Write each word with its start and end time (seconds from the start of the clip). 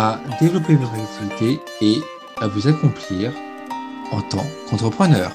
à 0.00 0.20
développer 0.40 0.76
votre 0.76 0.94
activité 0.94 1.60
et 1.80 2.00
à 2.36 2.46
vous 2.46 2.68
accomplir 2.68 3.32
en 4.12 4.22
tant 4.22 4.46
qu'entrepreneur. 4.70 5.32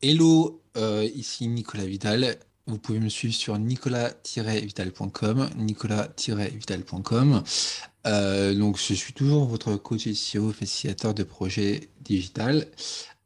Hello, 0.00 0.62
euh, 0.76 1.08
ici 1.16 1.48
Nicolas 1.48 1.84
Vidal. 1.84 2.36
Vous 2.68 2.78
pouvez 2.78 3.00
me 3.00 3.08
suivre 3.08 3.34
sur 3.34 3.58
nicolas-vidal.com, 3.58 5.50
nicolas-vidal.com. 5.56 7.42
Euh, 8.06 8.54
donc, 8.54 8.78
je 8.78 8.94
suis 8.94 9.14
toujours 9.14 9.46
votre 9.46 9.74
coach 9.74 10.06
SEO, 10.06 10.52
facilitateur 10.52 11.12
de 11.12 11.24
projets 11.24 11.88
digital. 12.02 12.68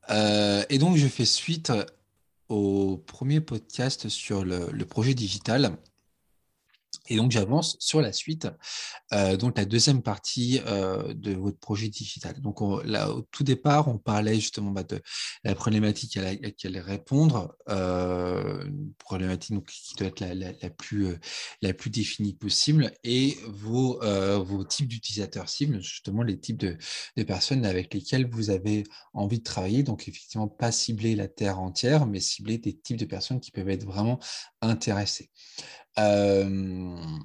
Euh, 0.09 0.65
et 0.71 0.79
donc, 0.79 0.97
je 0.97 1.07
fais 1.07 1.27
suite 1.27 1.71
au 2.49 2.99
premier 3.07 3.41
podcast 3.41 4.09
sur 4.09 4.45
le, 4.45 4.85
projet 4.85 5.15
digital. 5.15 5.77
Et 7.09 7.17
donc, 7.17 7.31
j'avance 7.31 7.77
sur 7.79 8.01
la 8.01 8.13
suite, 8.13 8.49
euh, 9.13 9.37
donc 9.37 9.57
la 9.57 9.65
deuxième 9.65 10.03
partie 10.03 10.61
euh, 10.67 11.15
de 11.15 11.33
votre 11.33 11.59
projet 11.59 11.89
digital. 11.89 12.41
Donc, 12.41 12.61
là, 12.85 13.11
au 13.11 13.23
tout 13.23 13.45
départ, 13.45 13.89
on 13.89 13.99
parlait 13.99 14.37
justement 14.37 14.71
bah, 14.71 14.83
de 14.83 15.01
la 15.45 15.55
problématique 15.55 16.17
à 16.17 16.23
laquelle 16.35 16.79
répondre, 16.79 17.57
euh, 17.69 18.65
une 18.67 18.93
problématique 18.99 19.55
donc, 19.55 19.67
qui 19.67 19.95
doit 19.97 20.09
être 20.09 20.21
la, 20.21 20.71
plus, 20.71 21.09
la 21.63 21.73
plus 21.73 21.91
définie 21.91 22.35
possible, 22.35 22.91
et 23.05 23.37
vos, 23.49 24.01
vos 24.45 24.65
types 24.65 24.89
d'utilisateurs 24.89 25.49
cibles, 25.49 25.81
justement 25.81 26.23
les 26.23 26.39
types 26.39 26.59
de, 26.59 26.77
de, 27.17 27.23
personnes 27.23 27.65
avec 27.65 27.93
lesquelles 27.95 28.29
vous 28.29 28.51
avez 28.51 28.85
envie 29.13 29.39
de 29.39 29.45
travailler. 29.45 29.83
Donc, 29.83 30.09
effectivement, 30.09 30.49
pas 30.49 30.73
cibler 30.73 31.15
la 31.15 31.29
terre 31.29 31.61
entière, 31.61 32.07
mais 32.07 32.21
cibler 32.21 32.59
des 32.59 32.77
types 32.77 32.99
de 32.99 33.05
personnes 33.05 33.41
qui 33.41 33.51
peuvent 33.51 33.69
être 33.69 33.85
vraiment 33.85 34.19
intéressées. 34.61 35.31
Euh, 35.99 37.19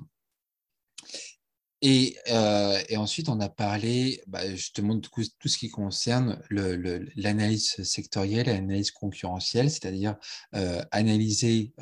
et, 1.83 2.15
euh, 2.29 2.79
et, 2.89 2.97
ensuite, 2.97 3.27
on 3.27 3.39
a 3.39 3.49
parlé 3.49 4.21
bah, 4.27 4.47
justement 4.55 4.93
de 4.93 5.01
tout, 5.01 5.47
ce 5.47 5.57
qui 5.57 5.69
concerne 5.69 6.39
l'analyse 6.51 7.73
le, 7.79 7.83
sectorielle 7.83 8.47
et 8.47 8.53
l'analyse 8.53 8.91
concurrentielle, 8.91 9.71
c'est-à-dire 9.71 10.15
euh, 10.53 10.83
analyser, 10.91 11.73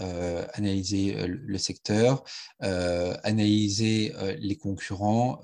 analyser 0.54 1.18
le 1.28 1.58
secteur, 1.58 2.24
analyser 2.62 4.14
les 4.40 4.56
concurrents, 4.56 5.42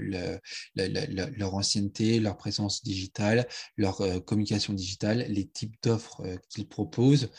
le, 0.00 0.40
leur 0.74 1.54
ancienneté, 1.54 2.18
leur 2.18 2.36
présence 2.36 2.82
digitale, 2.82 3.46
leur 3.76 4.02
communication 4.24 4.72
digitale, 4.72 5.26
les 5.28 5.46
types 5.46 5.76
d'offres 5.80 6.24
qu'ils 6.48 6.68
proposent 6.68 7.30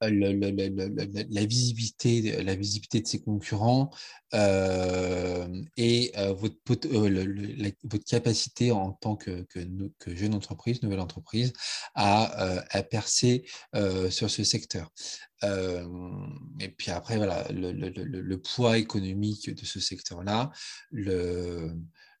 la, 0.00 1.44
visibilité, 1.46 2.42
la 2.42 2.54
visibilité 2.54 3.00
de 3.00 3.06
ses 3.06 3.22
concurrents 3.22 3.90
euh, 4.34 5.62
et 5.76 6.12
euh, 6.18 6.32
votre, 6.34 6.56
euh, 6.86 7.72
votre 7.84 8.04
capacité 8.04 8.72
en 8.72 8.92
tant 8.92 9.16
que, 9.16 9.46
jeune 10.06 10.34
entreprise, 10.34 10.82
nouvelle 10.82 11.00
entreprise, 11.00 11.52
à, 11.94 12.82
percer 12.90 13.44
sur 14.10 14.30
ce 14.30 14.44
secteur. 14.44 14.92
et 15.42 16.68
puis 16.76 16.90
après, 16.90 17.16
voilà, 17.16 17.46
le 17.50 18.36
poids 18.36 18.78
économique 18.78 19.50
de 19.50 19.64
ce 19.64 19.80
secteur-là, 19.80 20.50
le, 20.90 21.72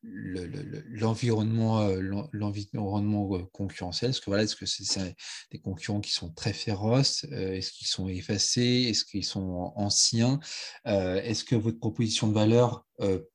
l'environnement 0.08 1.80
euh, 1.80 2.00
l'environnement 2.32 3.34
euh, 3.34 3.44
concurrentiel 3.52 4.10
est-ce 4.10 4.20
que 4.20 4.26
voilà 4.26 4.44
est-ce 4.44 4.56
que 4.56 4.66
c'est 4.66 5.16
des 5.50 5.58
concurrents 5.58 6.00
qui 6.00 6.12
sont 6.12 6.30
très 6.30 6.52
féroces 6.52 7.26
euh, 7.32 7.54
est-ce 7.54 7.72
qu'ils 7.72 7.86
sont 7.88 8.08
effacés 8.08 8.86
est-ce 8.88 9.04
qu'ils 9.04 9.24
sont 9.24 9.72
anciens 9.76 10.38
est-ce 10.84 11.44
que 11.44 11.56
votre 11.56 11.78
proposition 11.78 12.28
de 12.28 12.34
valeur 12.34 12.85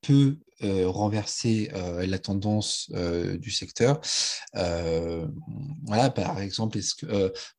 peut 0.02 0.38
renverser 0.62 1.72
la 1.74 2.20
tendance 2.20 2.92
du 2.92 3.52
secteur 3.52 4.00
voilà 4.54 6.10
par 6.12 6.40
exemple 6.40 6.80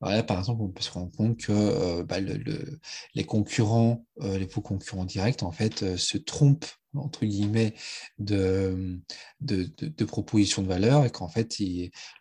voilà 0.00 0.22
par 0.22 0.38
exemple 0.38 0.62
on 0.62 0.68
peut 0.68 0.82
se 0.82 0.90
rendre 0.90 1.10
compte 1.16 1.36
que 1.38 2.02
bah, 2.02 2.20
le, 2.20 2.78
les 3.14 3.24
concurrents 3.24 4.04
les 4.20 4.48
faux 4.48 4.60
concurrents 4.60 5.04
directs 5.04 5.42
en 5.42 5.52
fait 5.52 5.96
se 5.96 6.18
trompent 6.18 6.66
entre 6.94 7.24
guillemets, 7.24 7.74
de, 8.18 9.00
de, 9.40 9.70
de, 9.80 10.04
proposition 10.04 10.62
de 10.62 10.68
valeur 10.68 11.04
et 11.04 11.10
qu'en 11.10 11.28
fait, 11.28 11.56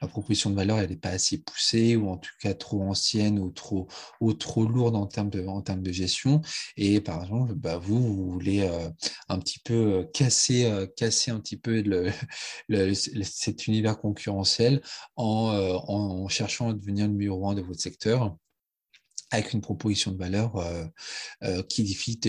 la 0.02 0.08
proposition 0.08 0.50
de 0.50 0.56
valeur, 0.56 0.80
elle 0.80 0.90
n'est 0.90 0.96
pas 0.96 1.10
assez 1.10 1.40
poussée 1.40 1.96
ou 1.96 2.10
en 2.10 2.18
tout 2.18 2.32
cas 2.42 2.54
trop 2.54 2.82
ancienne 2.84 3.40
ou 3.40 3.52
trop, 3.52 3.88
ou 4.22 4.34
trop 4.34 4.66
lourde 4.66 4.96
en 4.96 5.08
termes 5.08 5.30
de, 5.30 5.46
en 5.46 5.62
termes 5.62 5.84
de 5.84 5.92
gestion. 5.92 6.42
Et 6.78 7.02
par 7.02 7.24
exemple, 7.24 7.54
bah, 7.56 7.78
vous, 7.78 8.02
vous 8.02 8.32
voulez 8.32 8.62
euh, 8.62 8.90
un 9.30 9.40
petit 9.40 9.60
peu 9.60 9.71
euh, 9.72 10.04
casser, 10.14 10.66
euh, 10.66 10.86
casser 10.86 11.32
un 11.32 11.40
petit 11.40 11.58
peu 11.58 11.84
cet 13.24 13.68
univers 13.68 14.00
concurrentiel 14.00 14.82
en, 15.16 15.84
en 15.88 16.28
cherchant 16.28 16.70
à 16.70 16.74
devenir 16.74 17.08
le 17.08 17.14
numéro 17.14 17.50
un 17.50 17.56
de 17.56 17.62
votre 17.62 17.82
secteur 17.82 18.36
avec 19.32 19.54
une 19.54 19.62
proposition 19.62 20.12
de 20.12 20.18
valeur 20.18 20.58
euh, 20.58 20.86
euh, 21.44 21.64
qui 21.64 21.84
défie 21.84 22.20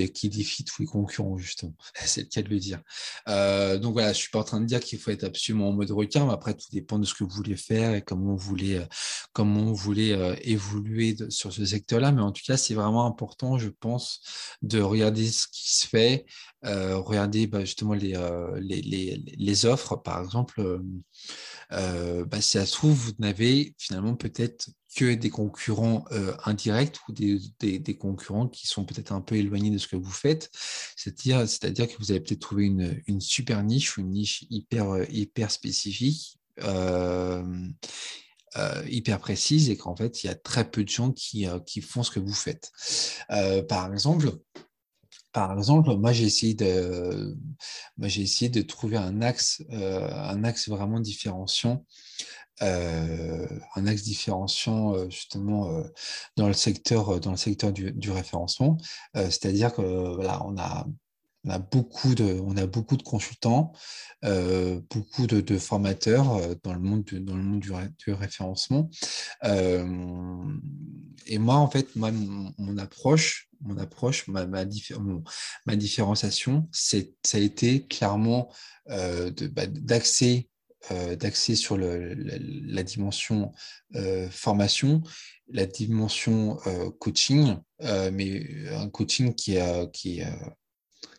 tous 0.64 0.82
les 0.82 0.86
concurrents 0.86 1.36
justement. 1.36 1.74
C'est 1.94 2.22
le 2.22 2.28
cas 2.28 2.42
de 2.42 2.48
le 2.48 2.58
dire. 2.58 2.80
Euh, 3.28 3.78
donc 3.78 3.94
voilà 3.94 4.12
je 4.12 4.18
suis 4.18 4.30
pas 4.30 4.38
en 4.38 4.44
train 4.44 4.60
de 4.60 4.66
dire 4.66 4.80
qu'il 4.80 4.98
faut 4.98 5.10
être 5.10 5.24
absolument 5.24 5.68
en 5.68 5.72
mode 5.72 5.91
requin 5.91 6.24
mais 6.26 6.32
après 6.32 6.54
tout 6.54 6.68
dépend 6.72 6.98
de 6.98 7.04
ce 7.04 7.14
que 7.14 7.24
vous 7.24 7.30
voulez 7.30 7.56
faire 7.56 7.94
et 7.94 8.02
comment 8.02 8.34
vous 8.34 8.48
voulez 8.48 8.80
comment 9.32 9.64
vous 9.64 9.74
voulez 9.74 10.36
évoluer 10.42 11.16
sur 11.28 11.52
ce 11.52 11.64
secteur 11.64 12.00
là 12.00 12.12
mais 12.12 12.22
en 12.22 12.32
tout 12.32 12.42
cas 12.46 12.56
c'est 12.56 12.74
vraiment 12.74 13.06
important 13.06 13.58
je 13.58 13.68
pense 13.68 14.20
de 14.62 14.80
regarder 14.80 15.26
ce 15.26 15.46
qui 15.48 15.74
se 15.74 15.86
fait 15.86 16.24
regarder 16.62 17.46
bah, 17.46 17.60
justement 17.60 17.94
les, 17.94 18.14
les, 18.60 18.82
les, 18.82 19.22
les, 19.36 19.66
offres 19.66 19.96
par 19.96 20.22
exemple 20.22 20.80
bah, 21.70 22.41
si 22.41 22.52
ça 22.52 22.66
se 22.66 22.72
trouve 22.72 22.92
vous 22.92 23.12
n'avez 23.18 23.74
finalement 23.78 24.14
peut-être 24.14 24.68
que 24.94 25.14
des 25.14 25.30
concurrents 25.30 26.04
euh, 26.12 26.34
indirects 26.44 26.98
ou 27.08 27.12
des, 27.12 27.38
des, 27.60 27.97
concurrents 27.97 28.48
qui 28.48 28.66
sont 28.66 28.84
peut-être 28.84 29.12
un 29.12 29.20
peu 29.20 29.36
éloignés 29.36 29.70
de 29.70 29.78
ce 29.78 29.88
que 29.88 29.97
vous 29.97 30.10
faites. 30.10 30.50
C'est-à-dire, 30.97 31.47
que 31.88 31.98
vous 31.98 32.10
avez 32.10 32.20
peut-être 32.20 32.41
trouvé 32.41 32.66
une, 32.66 33.00
une, 33.06 33.20
super 33.20 33.62
niche 33.62 33.97
ou 33.97 34.03
une 34.03 34.10
niche 34.10 34.44
hyper, 34.50 34.91
euh, 34.91 35.04
hyper 35.10 35.50
spécifique. 35.50 36.38
Euh, 36.60 37.42
hyper 38.86 39.19
précise 39.19 39.70
et 39.70 39.78
qu'en 39.78 39.97
fait 39.97 40.22
il 40.22 40.26
y 40.26 40.30
a 40.30 40.34
très 40.34 40.70
peu 40.70 40.84
de 40.84 40.88
gens 40.91 41.10
qui, 41.10 41.47
qui 41.64 41.80
font 41.80 42.03
ce 42.03 42.10
que 42.10 42.20
vous 42.20 42.34
faites. 42.34 42.70
par 43.66 43.91
exemple, 43.91 44.30
par 45.32 45.56
exemple, 45.56 45.97
moi 45.97 46.12
j'ai 46.12 46.26
essayé 46.26 46.53
de, 46.53 47.34
j'ai 47.98 48.20
essayé 48.20 48.50
de 48.50 48.60
trouver 48.60 48.98
un 48.98 49.22
axe, 49.22 49.62
un 49.70 50.44
axe 50.44 50.69
vraiment 50.69 51.00
différenciant 51.00 51.86
euh, 52.62 53.47
un 53.74 53.86
axe 53.86 54.03
différenciant 54.03 54.94
euh, 54.94 55.10
justement 55.10 55.70
euh, 55.70 55.82
dans 56.36 56.47
le 56.47 56.53
secteur, 56.53 57.18
dans 57.18 57.32
le 57.32 57.36
secteur 57.36 57.72
du, 57.72 58.10
référencement. 58.10 58.78
C'est-à-dire 59.14 59.74
que 59.74 60.14
voilà, 60.14 60.44
on 60.44 60.56
a 60.59 60.86
beaucoup 61.59 62.14
de, 62.14 62.41
on 62.44 62.56
a 62.56 62.66
beaucoup 62.66 62.97
de 62.97 63.03
consultants, 63.03 63.72
beaucoup 64.22 65.26
de, 65.26 65.59
formateurs 65.59 66.56
dans 66.62 66.74
le 66.74 66.80
monde, 66.80 67.04
dans 67.04 67.36
le 67.36 67.42
monde 67.42 67.60
du, 67.60 67.72
référencement. 68.12 68.91
Et 69.44 71.38
moi, 71.38 71.56
en 71.56 71.70
fait, 71.70 71.97
moi, 71.97 72.10
mon, 72.12 72.78
approche, 72.78 73.48
mon 73.60 73.78
approche, 73.78 74.28
ma, 74.28 74.47
ma, 74.47 74.65
différenciation, 75.76 76.68
ça 76.72 76.98
a 77.34 77.38
été 77.38 77.86
clairement 77.86 78.53
bah, 78.86 79.66
d'accès 79.66 80.48
euh, 80.90 81.14
d'accès 81.14 81.54
sur 81.54 81.78
la, 81.78 82.82
dimension 82.82 83.52
euh, 83.94 84.28
formation, 84.30 85.02
la 85.48 85.66
dimension 85.66 86.58
euh, 86.66 86.90
coaching, 86.98 87.56
mais 87.80 88.44
un 88.70 88.88
coaching 88.88 89.34
qui, 89.34 89.58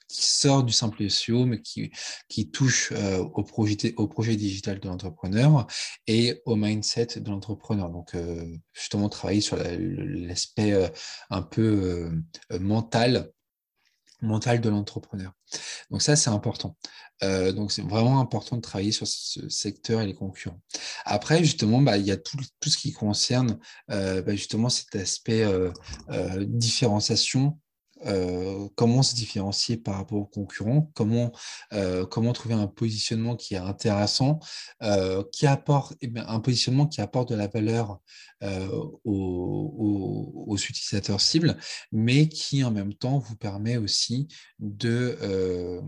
sort 0.09 0.63
du 0.63 0.73
simple 0.73 1.09
SEO, 1.09 1.45
mais 1.45 1.61
qui, 1.61 2.51
touche 2.51 2.91
au 2.91 3.43
projet 3.43 4.35
digital 4.35 4.79
de 4.79 4.87
l'entrepreneur 4.87 5.67
et 6.07 6.41
au 6.45 6.55
mindset 6.55 7.19
de 7.19 7.29
l'entrepreneur. 7.29 7.89
Donc, 7.89 8.15
justement, 8.73 9.09
travailler 9.09 9.41
sur 9.41 9.57
l'aspect 9.57 10.91
un 11.29 11.41
peu 11.41 12.11
mental 12.59 13.32
mental 14.23 14.61
de 14.61 14.69
l'entrepreneur. 14.69 15.33
Donc 15.91 16.01
ça, 16.01 16.15
c'est 16.15 16.29
important. 16.29 16.75
Euh, 17.23 17.51
donc 17.51 17.71
c'est 17.71 17.83
vraiment 17.83 18.19
important 18.19 18.55
de 18.55 18.61
travailler 18.61 18.91
sur 18.91 19.07
ce 19.07 19.47
secteur 19.49 20.01
et 20.01 20.05
les 20.05 20.13
concurrents. 20.13 20.59
Après, 21.05 21.43
justement, 21.43 21.81
bah, 21.81 21.97
il 21.97 22.05
y 22.05 22.11
a 22.11 22.17
tout, 22.17 22.37
ce 22.65 22.77
qui 22.77 22.91
concerne 22.91 23.59
euh, 23.91 24.21
bah, 24.21 24.33
justement 24.33 24.69
cet 24.69 24.95
aspect 24.95 25.43
euh, 25.43 25.71
différenciation 26.47 27.59
euh, 28.05 28.67
comment 28.75 29.03
se 29.03 29.15
différencier 29.15 29.77
par 29.77 29.95
rapport 29.95 30.19
aux 30.19 30.25
concurrents, 30.25 30.91
comment, 30.93 31.31
euh, 31.73 32.05
trouver 32.05 32.55
un 32.55 32.67
positionnement 32.67 33.35
qui 33.35 33.53
est 33.55 33.57
intéressant, 33.57 34.39
euh, 34.81 35.23
qui 35.31 35.47
apporte 35.47 35.95
eh 36.01 36.11
un 36.15 36.39
positionnement 36.39 36.87
qui 36.87 37.01
apporte 37.01 37.29
de 37.29 37.35
la 37.35 37.47
valeur 37.47 37.99
aux, 39.05 40.57
utilisateurs 40.57 41.21
cibles, 41.21 41.57
mais 41.91 42.27
qui 42.27 42.63
en 42.63 42.71
même 42.71 42.93
temps 42.93 43.17
vous 43.17 43.35
permet 43.35 43.77
aussi 43.77 44.27
de 44.59 45.81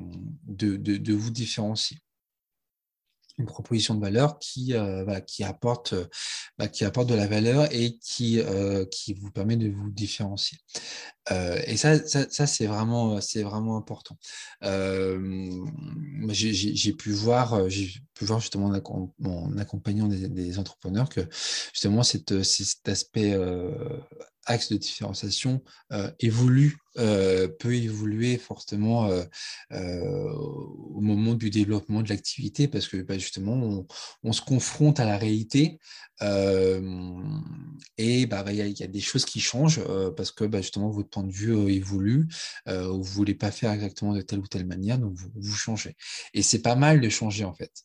vous 1.14 1.32
différencier? 1.32 1.98
Une 3.38 3.46
proposition 3.46 3.96
de 3.96 4.02
valeur 4.02 4.40
qui, 4.40 4.74
euh, 4.74 5.20
qui, 5.22 5.44
apporte, 5.44 5.94
euh, 5.94 6.06
bah, 6.58 6.68
qui 6.68 6.86
apporte 6.86 7.08
de 7.08 7.16
la 7.16 7.28
valeur 7.28 7.68
et 7.72 7.98
qui, 7.98 8.40
euh, 8.40 8.86
qui 8.86 9.14
vous 9.14 9.32
permet 9.32 9.58
de 9.58 9.70
vous 9.70 9.90
différencier. 9.90 10.58
et 11.32 11.76
ça, 11.78 11.98
ça, 12.06 12.48
c'est 12.48 12.68
vraiment, 12.68 13.20
vraiment 13.20 13.78
important. 13.78 14.18
j'ai 16.30 16.94
pu 16.94 17.12
voir, 17.12 17.70
j'ai 17.70 18.00
pu 18.14 18.26
voir 18.26 18.40
justement 18.40 18.68
en, 18.68 19.58
accompagnant 19.58 20.08
des, 20.08 20.60
entrepreneurs 20.60 21.10
que 21.10 21.22
justement 21.74 22.04
cet 22.04 22.32
aspect 22.88 23.36
axe 24.46 24.72
de 24.72 24.78
différenciation 24.78 25.62
évolue 26.20 26.78
euh, 26.98 27.50
peut 27.50 27.76
évoluer 27.76 28.38
fortement 28.38 29.08
euh, 29.08 29.26
euh, 29.74 30.32
au 30.32 31.02
moment 31.02 31.34
du 31.34 31.50
développement 31.50 32.02
de 32.02 32.08
l'activité 32.08 32.70
parce 32.70 32.88
que 32.88 32.96
bah, 33.02 33.18
justement, 33.18 33.86
on, 34.24 34.32
se 34.32 34.42
confronte 34.42 35.02
à 35.02 35.06
la 35.06 35.18
réalité 35.18 35.78
et 37.98 38.26
bah, 38.26 38.46
il 38.48 38.56
y, 38.56 38.84
a 38.84 38.88
des 38.88 39.00
choses 39.02 39.26
qui 39.26 39.42
changent 39.42 39.82
parce 40.16 40.32
que 40.32 40.46
bah, 40.46 40.62
justement, 40.62 40.90
votre 40.90 41.10
point 41.10 41.24
de 41.24 41.32
vue 41.32 41.70
évolue, 41.70 42.28
vous 42.66 42.72
ne 42.72 43.04
voulez 43.04 43.36
pas 43.36 43.52
faire 43.52 43.72
exactement 43.72 44.14
de 44.14 44.22
telle 44.22 44.40
ou 44.40 44.48
telle 44.48 44.66
manière, 44.66 44.98
donc 44.98 45.14
vous, 45.14 45.30
vous 45.36 45.56
changez. 45.56 45.98
Et 46.34 46.42
c'est 46.42 46.62
pas 46.62 46.76
mal 46.76 47.02
de 47.02 47.10
changer 47.10 47.44
en 47.44 47.54
fait. 47.54 47.84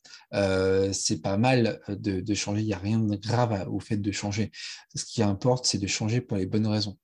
c'est 0.92 1.20
pas 1.20 1.36
mal 1.36 1.80
de, 1.88 2.20
de 2.20 2.34
changer, 2.34 2.62
il 2.62 2.66
n'y 2.66 2.72
a 2.72 2.78
rien 2.78 3.00
de 3.00 3.16
grave 3.16 3.66
au 3.68 3.80
fait 3.80 3.96
de 3.96 4.12
changer. 4.12 4.52
Ce 4.94 5.04
qui 5.04 5.22
importe, 5.22 5.66
c'est 5.66 5.78
de 5.78 5.88
changer 5.88 6.20
pour 6.20 6.36
les 6.36 6.46
bonnes 6.50 6.66
raisons. 6.66 6.98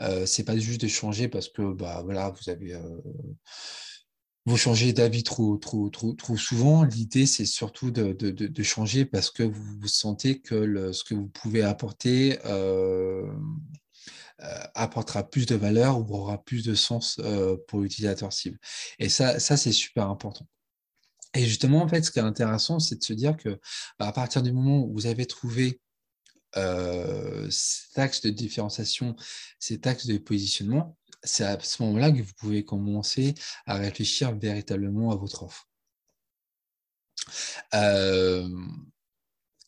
Euh, 0.00 0.26
c'est 0.26 0.44
pas 0.44 0.56
juste 0.56 0.80
de 0.80 0.88
changer 0.88 1.28
parce 1.28 1.48
que 1.48 1.72
bah 1.72 2.02
voilà, 2.04 2.30
vous 2.30 2.50
avez 2.50 2.74
euh, 2.74 3.00
vous 4.46 4.56
changez 4.56 4.92
d'avis 4.92 5.22
trop, 5.22 5.56
trop, 5.56 5.88
trop, 5.88 6.12
trop 6.12 6.36
souvent. 6.36 6.84
L'idée, 6.84 7.26
c'est 7.26 7.46
surtout 7.46 7.90
de, 7.90 8.12
de, 8.12 8.30
de, 8.30 8.62
changer 8.62 9.06
parce 9.06 9.30
que 9.30 9.42
vous, 9.42 9.88
sentez 9.88 10.40
que 10.40 10.92
ce 10.92 11.02
que 11.02 11.14
vous 11.14 11.28
pouvez 11.28 11.62
apporter 11.62 12.38
euh, 12.44 13.32
apportera 14.74 15.22
plus 15.22 15.46
de 15.46 15.54
valeur 15.54 15.98
ou 15.98 16.14
aura 16.14 16.44
plus 16.44 16.62
de 16.62 16.74
sens 16.74 17.18
pour 17.68 17.80
l'utilisateur 17.80 18.34
cible. 18.34 18.58
Et 18.98 19.08
ça, 19.08 19.40
ça 19.40 19.56
c'est 19.56 19.72
super 19.72 20.10
important. 20.10 20.46
Et 21.34 21.44
justement, 21.44 21.82
en 21.82 21.88
fait, 21.88 22.02
ce 22.02 22.10
qui 22.10 22.20
est 22.20 22.22
intéressant, 22.22 22.78
c'est 22.78 22.96
de 22.96 23.02
se 23.02 23.12
dire 23.12 23.36
que 23.36 23.60
bah, 23.98 24.06
à 24.06 24.12
partir 24.12 24.42
du 24.42 24.52
moment 24.52 24.84
où 24.84 24.92
vous 24.92 25.06
avez 25.06 25.26
trouvé 25.26 25.80
euh, 26.56 27.48
cet 27.50 27.98
axe 27.98 28.20
de 28.22 28.30
différenciation, 28.30 29.16
cet 29.58 29.86
axe 29.86 30.06
de 30.06 30.18
positionnement, 30.18 30.96
c'est 31.22 31.44
à 31.44 31.58
ce 31.60 31.82
moment-là 31.82 32.10
que 32.12 32.22
vous 32.22 32.32
pouvez 32.36 32.64
commencer 32.64 33.34
à 33.66 33.76
réfléchir 33.76 34.36
véritablement 34.36 35.10
à 35.10 35.16
votre 35.16 35.44
offre. 35.44 35.68
Euh, 37.74 38.48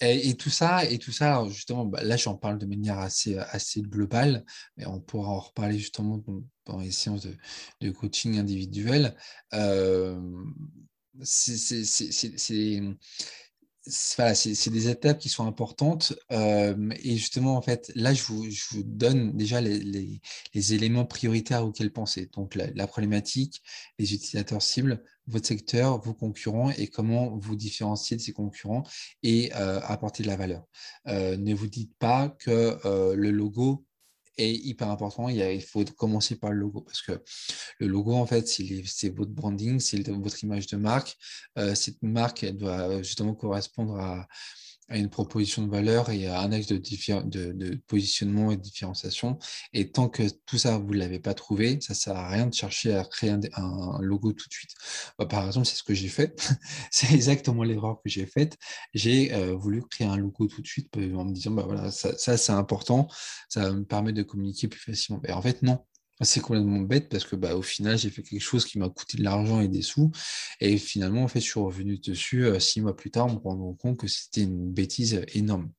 et, 0.01 0.37
tout 0.37 0.51
ça, 0.51 0.85
et 0.85 0.99
tout 0.99 1.13
ça, 1.13 1.43
justement, 1.49 1.87
bah, 1.87 2.03
là 2.03 2.19
j'en 2.19 2.35
parle 2.37 2.59
de 2.59 2.67
manière 2.67 2.99
assez, 2.99 3.39
globale, 3.83 4.45
mais 4.77 4.87
on 4.87 5.01
pourra 5.01 5.31
en 5.31 5.41
reparler 5.41 5.79
justement 5.79 6.23
dans 6.67 6.79
les 6.81 6.91
séances 6.91 7.27
de, 7.81 7.91
coaching 7.91 8.39
individuel. 8.39 9.17
Euh, 9.55 10.21
c'est 11.23 12.83
voilà, 14.17 14.35
c'est 14.35 14.71
des 14.71 14.89
étapes 14.89 15.19
qui 15.19 15.29
sont 15.29 15.47
importantes. 15.47 16.15
Euh, 16.33 16.91
et 17.03 17.17
justement, 17.17 17.57
en 17.57 17.63
fait, 17.63 17.93
là, 17.95 18.13
je 18.13 18.23
vous, 18.25 18.51
je 18.51 18.65
vous 18.71 18.83
donne 18.83 19.37
déjà 19.37 19.61
les, 19.61 19.79
les, 19.79 20.21
les, 20.55 20.75
éléments 20.75 21.05
prioritaires 21.05 21.65
auxquels 21.65 21.93
penser. 21.93 22.29
Donc, 22.35 22.55
la, 22.57 22.67
la, 22.75 22.87
problématique, 22.87 23.63
les 23.99 24.13
utilisateurs 24.13 24.63
cibles, 24.63 25.03
votre 25.29 25.47
secteur, 25.47 26.01
vos 26.01 26.15
concurrents 26.15 26.71
et 26.71 26.89
comment 26.89 27.37
vous 27.37 27.57
différencier 27.57 28.17
de 28.17 28.23
ces 28.23 28.33
concurrents 28.33 28.85
et 29.23 29.53
euh, 29.55 29.81
apporter 29.83 30.23
de 30.23 30.29
la 30.29 30.37
valeur. 30.37 30.65
Euh, 31.09 31.37
ne 31.37 31.55
vous 31.55 31.69
dites 31.69 31.95
pas 31.99 32.29
que 32.29 32.79
euh, 32.85 33.15
le 33.15 33.31
logo 33.31 33.86
est 34.39 34.55
hyper 34.55 34.91
important. 34.91 35.29
Il, 35.29 35.39
il, 35.39 35.63
faut 35.63 35.85
commencer 35.97 36.37
par 36.37 36.51
le 36.53 36.61
logo 36.61 36.81
parce 36.81 37.03
que 37.03 37.23
le 37.79 37.87
logo, 37.87 38.15
en 38.15 38.27
fait, 38.27 38.47
c'est 38.47 39.09
votre 39.11 39.33
branding, 39.33 39.81
c'est 39.81 40.09
votre 40.09 40.43
image 40.43 40.67
de 40.67 40.77
marque. 40.77 41.17
Euh, 41.59 41.75
cette 41.75 42.03
marque, 42.03 42.45
elle 42.45 42.57
doit 42.57 43.03
justement 43.03 43.35
correspondre 43.35 43.97
à, 43.97 44.27
à 44.89 44.97
une 44.97 45.11
proposition 45.11 45.63
de 45.63 45.71
valeur 45.71 46.11
et 46.11 46.27
à 46.27 46.41
un 46.41 46.53
axe 46.53 46.67
de, 46.67 46.77
positionnement 47.87 48.53
et 48.53 48.57
de 48.57 48.63
différenciation. 48.63 49.39
Et 49.73 49.91
tant 49.91 50.09
que 50.09 50.23
tout 50.47 50.59
ça, 50.59 50.79
vous 50.79 50.95
ne 50.95 50.99
l'avez 50.99 51.19
pas 51.19 51.35
trouvé, 51.35 51.81
ça 51.81 51.93
ne 51.95 51.97
sert 51.97 52.17
à 52.17 52.29
rien 52.29 52.47
de 52.47 52.55
chercher 52.55 52.95
à 52.95 53.05
créer 53.05 53.31
un, 53.31 53.99
logo 54.01 54.33
tout 54.33 54.49
de 54.49 54.53
suite. 54.53 54.71
Bah, 55.19 55.27
par 55.27 55.47
exemple, 55.47 55.67
c'est 55.67 55.77
ce 55.77 55.83
que 55.83 55.95
j'ai 55.95 56.09
fait. 56.09 56.41
c'est 56.91 57.13
exactement 57.13 57.65
l'erreur 57.65 58.01
que 58.03 58.09
j'ai 58.09 58.27
faite. 58.27 58.57
J'ai 58.95 59.33
euh, 59.35 59.55
voulu 59.55 59.83
créer 59.83 60.07
un 60.07 60.17
logo 60.17 60.47
tout 60.47 60.63
de 60.63 60.67
suite 60.67 60.97
en 60.97 61.25
me 61.25 61.33
disant, 61.33 61.51
bah, 61.51 61.65
voilà, 61.67 61.91
ça, 61.91 62.17
ça 62.17 62.37
c'est 62.37 62.53
important, 62.53 63.09
ça 63.49 63.73
me 63.73 63.85
permet 63.85 64.13
de 64.13 64.23
communiquer 64.23 64.69
plus 64.69 64.81
facilement. 64.81 65.21
Et 65.25 65.33
en 65.33 65.43
fait, 65.43 65.63
non. 65.63 65.81
C'est 66.23 66.41
complètement 66.41 66.81
bête 66.81 67.09
parce 67.11 67.25
que 67.25 67.37
bah, 67.37 67.55
au 67.57 67.63
final, 67.63 67.99
j'ai 67.99 68.09
fait 68.11 68.23
quelque 68.23 68.41
chose 68.41 68.65
qui 68.65 68.79
m'a 68.79 68.89
coûté 68.89 69.19
de 69.19 69.23
l'argent 69.23 69.61
et 69.61 69.69
des 69.69 69.83
sous. 69.83 70.11
Et 70.61 70.79
finalement, 70.79 71.23
en 71.23 71.29
fait, 71.29 71.41
je 71.41 71.45
suis 71.45 71.61
revenu 71.61 71.99
dessus 71.99 72.47
euh, 72.47 72.59
six 72.59 72.81
mois 72.81 72.97
plus 72.97 73.11
tard 73.11 73.27
en 73.27 73.35
me 73.35 73.39
rendant 73.39 73.75
compte 73.75 73.99
que 73.99 74.07
c'était 74.09 74.43
une 74.43 74.73
bêtise 74.73 75.23
énorme. 75.35 75.71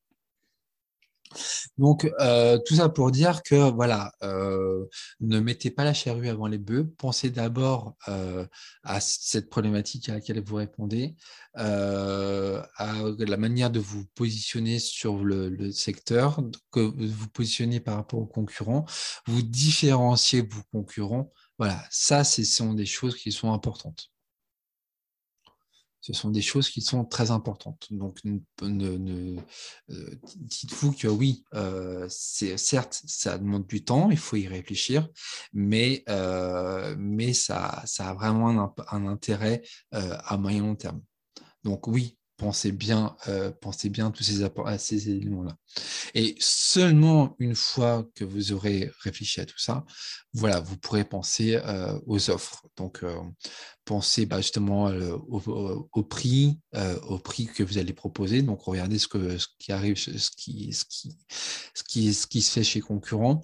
Donc, 1.78 2.12
euh, 2.20 2.58
tout 2.66 2.76
ça 2.76 2.90
pour 2.90 3.12
dire 3.12 3.44
que, 3.44 3.72
voilà, 3.72 4.12
euh, 4.24 4.86
ne 5.20 5.40
mettez 5.40 5.72
pas 5.72 5.84
la 5.84 5.94
charrue 5.94 6.30
avant 6.30 6.48
les 6.48 6.58
bœufs. 6.58 6.88
Pensez 6.98 7.30
d'abord 7.30 7.96
euh, 8.08 8.46
à 8.84 9.00
cette 9.00 9.50
problématique 9.50 10.10
à 10.10 10.16
laquelle 10.16 10.42
vous 10.44 10.56
répondez, 10.56 11.16
à 11.56 12.94
la 13.18 13.38
manière 13.38 13.70
de 13.72 13.80
vous 13.80 14.06
positionner 14.16 14.80
sur 14.80 15.24
le, 15.24 15.72
secteur, 15.72 16.42
que 16.72 16.80
vous 16.80 17.30
positionnez 17.30 17.80
par 17.80 17.96
rapport 17.96 18.20
aux 18.20 18.26
concurrents, 18.26 18.86
vous 19.28 19.42
différenciez 19.42 20.42
vos 20.42 20.62
concurrents. 20.72 21.32
Voilà, 21.58 21.84
ça, 21.90 22.24
ce 22.24 22.44
sont 22.44 22.74
des 22.74 22.86
choses 22.86 23.16
qui 23.16 23.32
sont 23.32 23.52
importantes 23.54 24.12
ce 26.08 26.14
sont 26.14 26.30
des 26.30 26.42
choses 26.42 26.70
qui 26.70 26.82
sont 26.82 27.04
très 27.04 27.32
importantes. 27.32 27.88
Donc, 27.92 28.22
euh, 28.24 29.38
dites-vous 30.38 30.94
que 30.94 31.10
oui, 31.10 31.44
euh, 31.54 32.08
certes, 32.08 33.02
ça 33.06 33.38
demande 33.38 33.68
du 33.68 33.84
temps, 33.84 34.10
il 34.10 34.18
faut 34.18 34.38
y 34.38 34.48
réfléchir, 34.48 35.10
mais, 35.52 36.06
euh, 36.08 36.96
mais 36.98 37.34
ça, 37.34 37.84
ça 37.86 38.10
a 38.10 38.14
vraiment 38.14 38.74
un, 38.90 39.08
intérêt 39.08 39.64
à 39.92 40.38
moyen 40.38 40.62
long 40.62 40.76
terme. 40.76 41.02
Donc 41.66 41.88
oui, 41.88 42.17
pensez 42.38 42.72
bien, 42.72 43.16
euh, 43.28 43.52
pensez 43.52 43.90
bien 43.90 44.12
tous 44.12 44.24
ces, 44.24 44.44
à 44.44 44.78
ces 44.78 45.10
éléments-là. 45.10 45.58
Et 46.14 46.36
seulement 46.40 47.36
une 47.40 47.56
fois 47.56 48.08
que 48.16 48.24
vous 48.24 48.52
aurez 48.54 48.92
réfléchi 49.02 49.42
à 49.42 49.46
tout 49.46 49.58
ça, 49.58 49.86
voilà, 50.34 50.60
vous 50.60 50.78
pourrez 50.78 51.04
penser 51.04 51.56
euh, 51.56 52.00
aux 52.06 52.30
offres. 52.30 52.68
Donc, 52.78 53.04
euh, 53.04 53.20
pensez 53.86 54.26
bah, 54.26 54.38
justement 54.38 54.86
au, 54.86 56.04
prix, 56.04 56.60
au 57.08 57.20
prix 57.20 57.48
que 57.48 57.64
vous 57.64 57.78
allez 57.78 57.94
proposer. 57.94 58.42
Donc, 58.42 58.62
regardez 58.62 59.00
ce, 59.00 59.08
qui 59.60 59.72
arrive, 59.72 59.98
ce 59.98 60.30
qui, 60.32 60.74
ce 60.74 62.28
qui 62.28 62.42
se 62.42 62.52
fait 62.52 62.64
chez 62.64 62.82
concurrents 62.82 63.42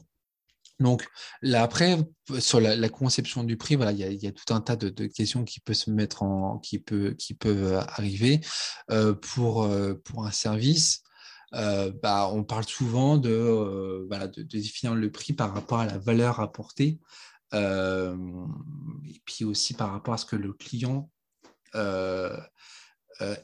donc 0.80 1.08
là, 1.42 1.64
après, 1.64 1.98
sur 2.40 2.60
la, 2.60 2.90
conception 2.90 3.44
du 3.44 3.58
prix, 3.58 3.76
voilà, 3.76 3.92
il 3.92 4.22
y 4.22 4.28
a, 4.28 4.32
tout 4.32 4.54
un 4.54 4.62
tas 4.62 4.76
de, 4.76 5.08
questions 5.08 5.44
qui 5.44 5.60
peuvent 5.60 5.76
se 5.76 5.92
mettre 5.92 6.24
en, 6.24 6.60
qui 6.60 6.80
peut, 6.80 7.16
qui 7.18 7.34
peuvent 7.34 7.74
arriver 7.90 8.42
euh, 8.92 9.14
pour 9.14 9.64
euh, 9.64 9.94
pour 10.04 10.26
un 10.26 10.32
service. 10.32 11.04
Euh, 11.54 11.92
bah, 12.02 12.30
on 12.34 12.44
parle 12.44 12.66
souvent 12.66 13.18
de, 13.18 14.06
voilà, 14.08 14.28
de, 14.28 14.42
définir 14.42 14.96
le 14.96 15.12
prix 15.12 15.34
par 15.34 15.54
rapport 15.54 15.80
à 15.80 15.86
la 15.86 15.98
valeur 15.98 16.40
apportée 16.40 17.00
et 17.54 19.22
puis 19.26 19.46
aussi 19.46 19.76
par 19.76 19.92
rapport 19.92 20.16
à 20.16 20.18
ce 20.18 20.26
que 20.26 20.36
le 20.36 20.54
client 20.54 21.12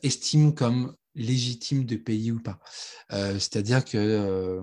estime 0.01 0.55
comme 0.55 0.95
légitime 1.13 1.85
de 1.85 1.95
payer 1.95 2.31
ou 2.31 2.41
pas. 2.41 2.59
C'est-à-dire 3.11 3.85
que 3.85 4.59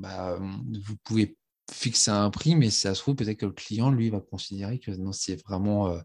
bah, 0.00 0.38
vous 0.38 0.96
pouvez 1.04 1.36
fixer 1.72 2.10
un 2.10 2.30
prix, 2.30 2.54
mais 2.56 2.70
ça 2.70 2.94
se 2.94 3.00
trouve 3.00 3.16
peut-être 3.16 3.38
que 3.38 3.46
le 3.46 3.52
client, 3.52 3.90
lui, 3.90 4.10
va 4.10 4.20
considérer 4.20 4.78
que 4.78 4.90
non, 4.92 5.12
c'est 5.12 5.36
vraiment, 5.44 5.98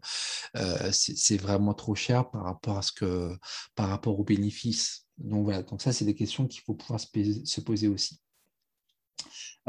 c'est 0.92 1.36
vraiment 1.36 1.74
trop 1.74 1.94
cher 1.94 2.30
par 2.30 2.44
rapport 2.44 2.78
à 2.78 2.82
ce 2.82 2.92
que, 2.92 3.36
par 3.74 3.88
rapport 3.88 4.18
aux 4.18 4.24
bénéfices. 4.24 5.06
Donc 5.18 5.44
voilà, 5.44 5.62
donc 5.62 5.82
ça, 5.82 5.92
c'est 5.92 6.04
des 6.04 6.14
questions 6.14 6.46
qu'il 6.46 6.62
faut 6.62 6.74
pouvoir 6.74 7.00
se 7.00 7.60
poser 7.60 7.88
aussi. 7.88 8.20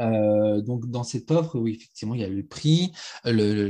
Euh, 0.00 0.60
donc, 0.60 0.90
dans 0.90 1.04
cette 1.04 1.30
offre, 1.30 1.58
oui, 1.58 1.74
effectivement, 1.76 2.14
il 2.14 2.20
y 2.20 2.24
a 2.24 2.28
le 2.28 2.44
prix, 2.44 2.92
le, 3.24 3.68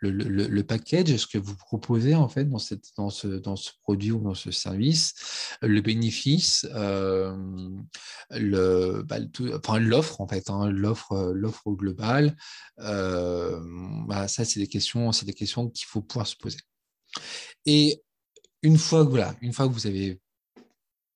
le, 0.00 0.62
package, 0.62 1.16
ce 1.16 1.26
que 1.26 1.38
vous 1.38 1.56
proposez 1.56 2.14
en 2.14 2.28
fait 2.28 2.44
dans, 2.46 2.58
cette, 2.58 2.84
dans, 2.96 3.10
ce, 3.10 3.26
dans 3.26 3.56
ce 3.56 3.70
produit 3.82 4.12
ou 4.12 4.20
dans 4.20 4.34
ce 4.34 4.50
service, 4.50 5.56
le 5.60 5.80
bénéfice, 5.80 6.66
euh, 6.74 7.36
le, 8.30 9.02
bah, 9.02 9.18
l'offre 9.78 10.20
en 10.20 10.28
fait, 10.28 10.48
hein, 10.50 10.70
l'offre, 10.70 11.34
globale. 11.66 12.36
Euh, 12.80 13.60
bah, 14.06 14.28
ça, 14.28 14.44
c'est 14.44 14.60
des 14.60 14.68
questions, 14.68 15.10
questions 15.36 15.68
qu'il 15.68 15.86
faut 15.86 16.00
pouvoir 16.00 16.26
se 16.26 16.36
poser. 16.36 16.58
Et 17.66 18.02
une 18.62 18.78
fois 18.78 19.04
voilà, 19.04 19.34
une 19.40 19.52
fois 19.52 19.68
que 19.68 19.72
vous 19.72 19.86
avez 19.86 20.20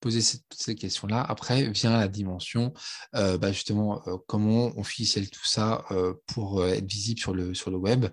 poser 0.02 0.20
ces, 0.20 0.74
questions-là. 0.74 1.22
Après 1.22 1.70
vient 1.70 1.92
la 1.92 2.08
dimension, 2.08 2.74
euh, 3.14 3.38
bah, 3.38 3.52
justement, 3.52 4.02
euh, 4.08 4.16
comment 4.26 4.72
on 4.76 4.80
officielle 4.80 5.30
tout 5.30 5.46
ça 5.46 5.84
euh, 5.92 6.14
pour 6.26 6.66
être 6.66 6.84
visible 6.84 7.20
sur 7.20 7.32
le, 7.32 7.54
sur 7.54 7.70
le 7.70 7.76
web. 7.76 8.06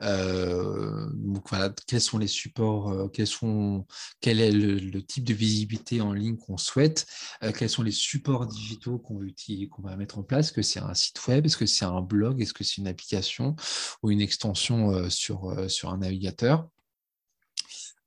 donc 0.00 1.48
voilà, 1.48 1.72
quels 1.86 2.00
sont 2.00 2.18
les 2.18 2.26
supports, 2.26 3.10
quels 3.12 3.26
sont, 3.26 3.86
quel 4.20 4.40
est 4.40 4.50
le, 4.50 4.98
type 5.02 5.24
de 5.24 5.32
visibilité 5.32 6.00
en 6.00 6.12
ligne 6.12 6.36
qu'on 6.36 6.56
souhaite, 6.56 7.06
quels 7.56 7.70
sont 7.70 7.84
les 7.84 7.92
supports 7.92 8.46
digitaux 8.46 8.98
qu'on 8.98 9.18
qu'on 9.70 9.82
va 9.82 9.96
mettre 9.96 10.18
en 10.18 10.22
place, 10.22 10.46
est-ce 10.46 10.52
que 10.52 10.62
c'est 10.62 10.80
un 10.80 10.94
site 10.94 11.24
web, 11.28 11.46
est-ce 11.46 11.56
que 11.56 11.66
c'est 11.66 11.84
un 11.84 12.00
blog, 12.00 12.42
est-ce 12.42 12.52
que 12.52 12.64
c'est 12.64 12.78
une 12.78 12.88
application 12.88 13.54
ou 14.02 14.10
une 14.10 14.20
extension 14.20 15.08
sur, 15.08 15.70
sur 15.70 15.90
un 15.90 15.98
navigateur? 15.98 16.68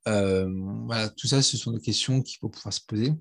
Voilà, 0.06 1.08
tout 1.16 1.26
ça, 1.26 1.42
ce 1.42 1.56
sont 1.56 1.72
des 1.72 1.80
questions 1.80 2.22
qu'il 2.22 2.38
faut 2.38 2.48
pouvoir 2.48 2.72
se 2.72 2.80
poser. 2.86 3.12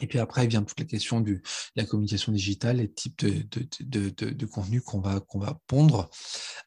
Et 0.00 0.06
puis 0.06 0.18
après, 0.18 0.46
vient 0.46 0.62
toute 0.62 0.78
la 0.78 0.84
question 0.84 1.20
de 1.20 1.40
la 1.74 1.86
communication 1.86 2.30
digitale, 2.30 2.76
les 2.78 2.92
types 2.92 3.24
de, 3.24 3.46
de, 3.80 4.46
contenu 4.46 4.82
qu'on 4.82 5.00
va, 5.00 5.20
qu'on 5.20 5.38
va 5.38 5.58
pondre. 5.66 6.10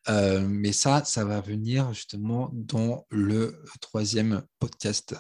mais 0.08 0.72
ça, 0.72 1.04
ça 1.06 1.26
va 1.26 1.40
venir 1.40 1.94
justement 1.94 2.50
dans 2.54 3.06
le 3.12 3.62
troisième 3.82 4.44
podcast. 4.58 5.16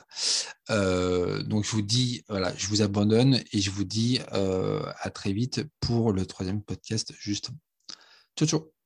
donc, 0.69 1.65
je 1.65 1.69
vous 1.69 1.83
dis, 1.83 2.23
voilà, 2.29 2.51
je 2.57 2.67
vous 2.67 2.81
abandonne 2.81 3.43
et 3.53 3.61
je 3.61 3.69
vous 3.69 3.83
dis 3.83 4.19
à 4.31 5.09
très 5.11 5.31
vite 5.31 5.61
pour 5.79 6.11
le 6.11 6.25
troisième 6.25 6.63
podcast, 6.63 7.13
justement. 7.19 7.59
Ciao, 8.35 8.47
ciao 8.47 8.78